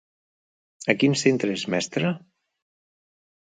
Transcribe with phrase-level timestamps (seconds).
[0.93, 2.11] A quin centre és mestre?